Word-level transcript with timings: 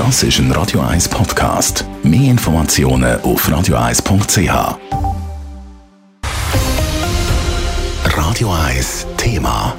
Das 0.00 0.22
ist 0.22 0.38
ein 0.38 0.50
Radio 0.52 0.80
1 0.80 1.10
Podcast. 1.10 1.84
Mehr 2.02 2.30
Informationen 2.30 3.20
auf 3.20 3.46
radio1.ch. 3.46 4.78
Radio 8.16 8.50
1 8.50 9.06
Thema. 9.18 9.76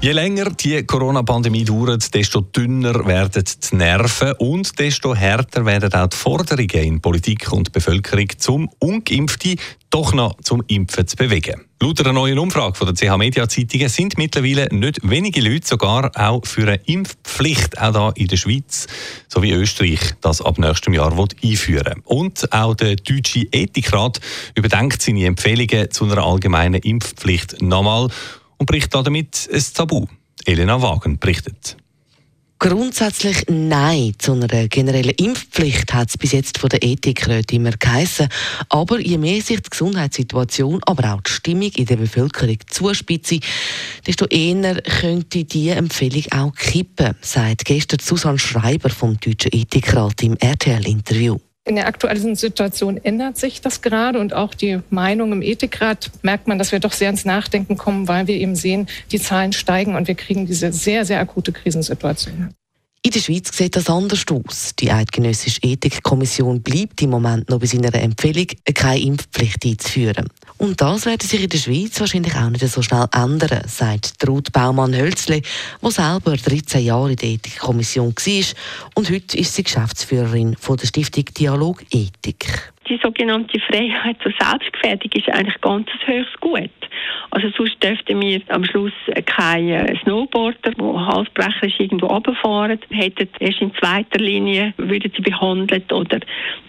Je 0.00 0.12
länger 0.12 0.50
die 0.50 0.84
Corona-Pandemie 0.84 1.64
dauert, 1.64 2.14
desto 2.14 2.40
dünner 2.40 3.04
werden 3.04 3.42
die 3.44 3.76
Nerven 3.76 4.32
und 4.38 4.78
desto 4.78 5.16
härter 5.16 5.66
werden 5.66 5.92
auch 5.92 6.06
die 6.06 6.16
Forderungen 6.16 6.70
in 6.70 7.00
Politik 7.00 7.50
und 7.50 7.72
Bevölkerung, 7.72 8.28
zum 8.38 8.70
Ungeimpfte 8.78 9.56
doch 9.90 10.12
noch 10.14 10.36
zum 10.42 10.62
Impfen 10.68 11.06
zu 11.06 11.16
bewegen. 11.16 11.66
Laut 11.80 12.00
einer 12.00 12.12
neuen 12.12 12.38
Umfrage 12.38 12.76
von 12.76 12.86
der 12.86 12.94
CH 12.94 13.16
Media 13.16 13.48
Zeitungen 13.48 13.88
sind 13.88 14.16
mittlerweile 14.18 14.68
nicht 14.70 15.00
wenige 15.02 15.40
Leute 15.40 15.66
sogar 15.66 16.10
auch 16.14 16.46
für 16.46 16.62
eine 16.62 16.80
Impfpflicht 16.84 17.80
auch 17.80 17.92
da 17.92 18.10
in 18.10 18.28
der 18.28 18.36
Schweiz 18.36 18.86
sowie 19.28 19.52
Österreich 19.52 20.00
das 20.20 20.42
ab 20.42 20.58
nächstem 20.58 20.94
Jahr 20.94 21.12
einführen 21.42 22.02
Und 22.04 22.52
auch 22.52 22.74
der 22.74 22.96
deutsche 22.96 23.46
Ethikrat 23.50 24.20
überdenkt 24.54 25.02
seine 25.02 25.26
Empfehlungen 25.26 25.90
zu 25.90 26.04
einer 26.04 26.18
allgemeinen 26.18 26.80
Impfpflicht 26.80 27.60
nochmal 27.60 28.08
und 28.58 28.66
bricht 28.66 28.94
damit 28.94 29.48
ein 29.52 29.64
Tabu. 29.74 30.06
Elena 30.44 30.80
Wagen 30.80 31.18
berichtet. 31.18 31.76
Grundsätzlich 32.62 33.46
Nein 33.48 34.12
zu 34.18 34.32
einer 34.34 34.68
generellen 34.68 35.14
Impfpflicht 35.16 35.94
hat 35.94 36.10
es 36.10 36.18
bis 36.18 36.32
jetzt 36.32 36.58
von 36.58 36.68
der 36.68 36.82
Ethikräte 36.82 37.56
immer 37.56 37.70
geheissen. 37.70 38.28
Aber 38.68 39.00
je 39.00 39.16
mehr 39.16 39.40
sich 39.40 39.62
die 39.62 39.70
Gesundheitssituation, 39.70 40.78
aber 40.84 41.14
auch 41.14 41.22
die 41.22 41.30
Stimmung 41.30 41.70
in 41.74 41.86
der 41.86 41.96
Bevölkerung 41.96 42.58
zuspitze, 42.68 43.40
desto 44.06 44.26
eher 44.26 44.74
könnte 44.82 45.44
diese 45.44 45.76
Empfehlung 45.76 46.24
auch 46.32 46.54
kippen, 46.54 47.14
sagt 47.22 47.64
gestern 47.64 48.00
Susanne 48.00 48.38
Schreiber 48.38 48.90
vom 48.90 49.18
Deutschen 49.18 49.52
Ethikrat 49.54 50.22
im 50.22 50.36
RTL-Interview. 50.36 51.38
In 51.64 51.76
der 51.76 51.86
aktuellen 51.86 52.36
Situation 52.36 52.96
ändert 52.96 53.36
sich 53.36 53.60
das 53.60 53.82
gerade 53.82 54.18
und 54.18 54.32
auch 54.32 54.54
die 54.54 54.80
Meinung 54.88 55.32
im 55.32 55.42
Ethikrat 55.42 56.10
merkt 56.22 56.48
man, 56.48 56.58
dass 56.58 56.72
wir 56.72 56.80
doch 56.80 56.92
sehr 56.92 57.10
ins 57.10 57.26
Nachdenken 57.26 57.76
kommen, 57.76 58.08
weil 58.08 58.26
wir 58.26 58.34
eben 58.36 58.56
sehen, 58.56 58.88
die 59.12 59.20
Zahlen 59.20 59.52
steigen 59.52 59.94
und 59.94 60.08
wir 60.08 60.14
kriegen 60.14 60.46
diese 60.46 60.72
sehr, 60.72 61.04
sehr 61.04 61.20
akute 61.20 61.52
Krisensituation. 61.52 62.54
In 63.02 63.12
der 63.12 63.20
Schweiz 63.20 63.56
sieht 63.56 63.76
das 63.76 63.88
anders 63.88 64.26
aus. 64.30 64.72
Die 64.78 64.92
Eidgenössische 64.92 65.62
Ethikkommission 65.62 66.60
bleibt 66.60 67.00
im 67.00 67.08
Moment 67.08 67.48
noch 67.48 67.58
bei 67.58 67.64
seiner 67.64 67.94
Empfehlung, 67.94 68.46
keine 68.74 69.00
Impfpflicht 69.00 69.64
einzuführen. 69.64 70.28
Und 70.58 70.82
das 70.82 71.06
wird 71.06 71.22
sich 71.22 71.42
in 71.42 71.48
der 71.48 71.56
Schweiz 71.56 71.98
wahrscheinlich 71.98 72.34
auch 72.34 72.50
nicht 72.50 72.68
so 72.68 72.82
schnell 72.82 73.06
ändern, 73.14 73.62
sagt 73.66 74.28
Ruth 74.28 74.52
Baumann-Hölzle, 74.52 75.40
die 75.40 75.90
selber 75.90 76.36
13 76.36 76.84
Jahre 76.84 77.12
in 77.12 77.16
der 77.16 77.30
Ethikkommission 77.30 78.14
war 78.14 78.44
und 78.94 79.10
heute 79.10 79.38
ist 79.38 79.54
sie 79.54 79.62
Geschäftsführerin 79.62 80.54
von 80.60 80.76
der 80.76 80.86
Stiftung 80.86 81.24
Dialog 81.24 81.82
Ethik 81.90 82.70
die 82.90 83.00
sogenannte 83.02 83.60
Freiheit 83.60 84.16
zur 84.22 84.32
Selbstgefährdung 84.38 85.10
ist 85.14 85.28
eigentlich 85.30 85.60
ganz 85.60 85.88
ein 85.88 86.14
höchstes 86.14 86.40
Gut. 86.40 86.70
Also 87.30 87.48
sonst 87.56 87.82
dürften 87.82 88.20
wir 88.20 88.42
am 88.48 88.64
Schluss 88.64 88.92
keine 89.26 89.96
Snowboarder, 90.02 90.72
die 90.72 90.82
halsbrecherisch 90.82 91.78
irgendwo 91.78 92.06
runterfahren, 92.06 92.80
hätten 92.90 93.28
erst 93.38 93.60
in 93.60 93.72
zweiter 93.76 94.18
Linie 94.18 94.74
würden 94.76 95.12
sie 95.14 95.22
behandelt 95.22 95.92
oder 95.92 96.18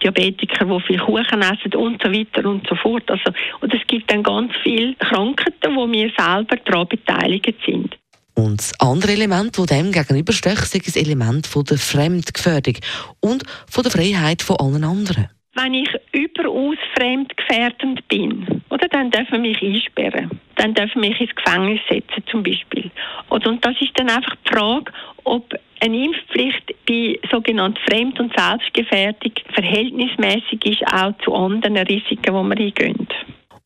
Diabetiker, 0.02 0.64
die 0.64 0.80
viel 0.86 0.98
Kuchen 0.98 1.42
essen 1.42 1.74
und 1.74 2.00
so 2.02 2.12
weiter 2.12 2.48
und 2.48 2.66
so 2.68 2.76
fort. 2.76 3.10
Also, 3.10 3.32
und 3.60 3.74
es 3.74 3.84
gibt 3.88 4.10
dann 4.10 4.22
ganz 4.22 4.52
viele 4.62 4.94
Krankheiten, 4.94 5.74
wo 5.74 5.90
wir 5.90 6.10
selber 6.16 6.56
daran 6.64 6.88
beteiligt 6.88 7.56
sind. 7.66 7.98
Und 8.34 8.60
das 8.60 8.80
andere 8.80 9.12
Element, 9.12 9.58
das 9.58 9.66
dem 9.66 9.92
gegenübersteht, 9.92 10.58
ist 10.58 10.86
das 10.86 10.96
Element 10.96 11.46
von 11.46 11.64
der 11.64 11.78
Fremdgefährdung 11.78 12.76
und 13.20 13.42
von 13.68 13.82
der 13.82 13.92
Freiheit 13.92 14.42
von 14.42 14.56
allen 14.56 14.84
anderen. 14.84 15.28
Wenn 15.54 15.74
ich 15.74 15.90
überaus 16.12 16.78
fremdgefährdend 16.96 18.06
bin, 18.08 18.62
oder, 18.70 18.88
dann 18.88 19.10
dürfen 19.10 19.42
mich 19.42 19.60
einsperren. 19.62 20.30
Dann 20.56 20.72
dürfen 20.72 21.00
mich 21.00 21.20
ins 21.20 21.34
Gefängnis 21.34 21.80
setzen, 21.90 22.24
zum 22.30 22.42
Beispiel. 22.42 22.90
Oder, 23.28 23.50
und 23.50 23.64
das 23.64 23.74
ist 23.80 23.92
dann 23.96 24.08
einfach 24.08 24.34
die 24.46 24.50
Frage, 24.50 24.92
ob 25.24 25.54
eine 25.80 26.04
Impfpflicht 26.04 26.74
bei 26.86 27.18
sogenannter 27.30 27.80
Fremd- 27.82 28.18
und 28.18 28.32
Selbstgefährdung 28.36 29.32
verhältnismäßig 29.52 30.64
ist 30.64 30.86
auch 30.92 31.12
zu 31.24 31.34
anderen 31.34 31.76
Risiken, 31.76 32.22
die 32.22 32.32
wir 32.32 32.66
eingehen. 32.66 33.08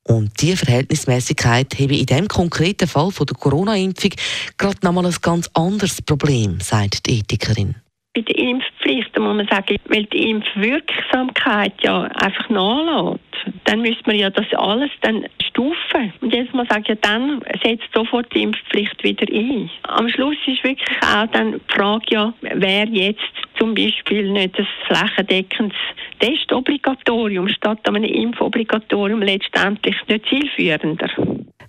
Und 0.05 0.31
diese 0.41 0.65
Verhältnismäßigkeit 0.65 1.75
habe 1.79 1.97
in 1.97 2.07
dem 2.07 2.29
konkreten 2.29 2.89
Fall 2.89 3.11
von 3.11 3.27
der 3.27 3.37
Corona-Impfung 3.37 4.13
gerade 4.57 4.79
nochmal 4.83 5.07
ein 5.07 5.17
ganz 5.21 5.51
anderes 5.55 6.01
Problem, 6.03 6.61
sagt 6.61 7.07
die 7.07 7.19
Ethikerin 7.19 7.75
bei 8.17 8.23
der 8.23 8.39
Impfpflicht 8.39 9.19
muss 9.19 9.37
man 9.37 9.47
sagen, 9.49 9.77
weil 9.89 10.05
die 10.05 10.31
Impfwirksamkeit 10.31 11.75
ja 11.83 12.05
einfach 12.05 12.49
nachlässt, 12.49 13.21
dann 13.65 13.83
müsste 13.83 14.03
man 14.07 14.17
ja 14.17 14.31
das 14.31 14.47
alles 14.55 14.91
dann 15.03 15.27
stufen. 15.47 16.13
Und 16.23 16.33
jetzt 16.33 16.55
mal 16.55 16.67
sagen, 16.67 16.85
ja, 16.89 16.95
dann 16.95 17.43
setzt 17.63 17.89
sofort 17.95 18.35
die 18.35 18.43
Impfpflicht 18.43 19.05
wieder 19.05 19.27
ein. 19.31 19.71
Am 19.83 20.09
Schluss 20.09 20.37
ist 20.47 20.65
wirklich 20.65 20.89
auch 21.03 21.27
dann 21.27 21.53
die 21.53 21.75
Frage, 21.75 22.07
ja, 22.09 22.33
wer 22.41 22.89
jetzt 22.89 23.21
zum 23.59 23.75
Beispiel 23.75 24.33
nicht 24.33 24.59
das 24.59 24.67
flächendeckendes 24.87 25.77
Testobligatorium 26.19 27.49
statt 27.49 27.87
einem 27.87 28.05
Impfobligatorium 28.05 29.21
letztendlich 29.21 29.97
nicht 30.09 30.27
zielführender. 30.27 31.11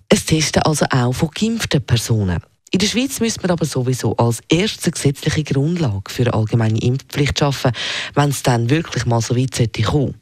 Es 0.08 0.26
testen 0.26 0.64
also 0.64 0.86
auch 0.90 1.12
von 1.12 1.30
geimpften 1.38 1.86
Personen. 1.86 2.42
In 2.72 2.80
der 2.80 2.88
Schweiz 2.88 3.22
müssen 3.22 3.44
wir 3.44 3.50
aber 3.50 3.66
sowieso 3.66 4.16
als 4.18 4.42
erste 4.50 4.92
gesetzliche 4.92 5.44
Grundlage 5.44 6.12
für 6.12 6.24
eine 6.24 6.34
allgemeine 6.34 6.80
Impfpflicht 6.80 7.40
schaffen, 7.40 7.72
wenn 8.14 8.30
es 8.30 8.44
dann 8.44 8.70
wirklich 8.70 9.06
mal 9.06 9.22
so 9.22 9.38
weit 9.38 9.56
sollte 9.56 9.84
kommen. 9.84 10.16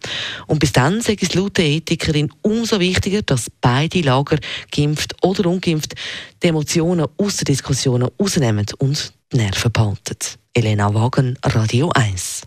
Und 0.46 0.60
bis 0.60 0.72
dann 0.72 1.02
sage 1.02 1.26
es 1.26 1.34
laut 1.34 1.58
der 1.58 1.66
Ethikerin 1.66 2.32
umso 2.44 2.80
wichtiger, 2.80 3.24
dass 3.24 3.50
beide 3.62 4.02
Lager, 4.02 4.38
geimpft 4.72 5.16
oder 5.24 5.50
ungeimpft, 5.50 5.96
die 6.44 6.48
Emotionen 6.48 7.08
aus 7.18 7.38
der 7.38 7.46
Diskussion 7.46 8.04
rausnehmen 8.04 8.68
und 8.78 9.14
die 9.34 9.38
Nerven 9.38 9.72
behalten. 9.72 10.18
Elena 10.54 10.94
Wagen, 10.94 11.38
Radio 11.44 11.90
1. 11.90 12.44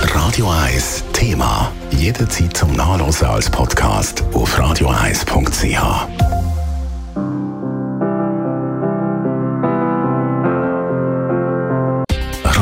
Radio 0.00 0.48
1 0.50 1.04
Thema. 1.12 1.72
Jederzeit 1.90 2.56
zum 2.56 2.72
Nachlesen 2.72 3.26
als 3.26 3.50
Podcast 3.50 4.22
auf 4.32 4.58
radio1.ch. 4.58 6.23